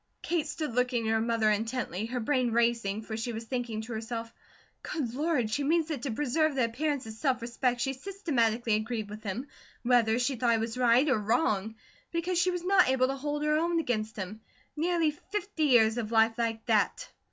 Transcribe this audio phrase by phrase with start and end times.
[0.23, 3.93] Kate stood looking at her mother intently, her brain racing, for she was thinking to
[3.93, 4.33] herself:
[4.81, 5.51] "Good Lord!
[5.51, 9.45] She means that to preserve the appearance of self respect she systematically agreed with him,
[9.83, 11.75] whether she thought he was right or wrong;
[12.11, 14.41] because she was not able to hold her own against him.
[14.75, 17.07] Nearly fifty years of life like that!"